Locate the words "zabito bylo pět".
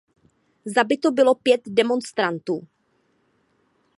0.65-1.61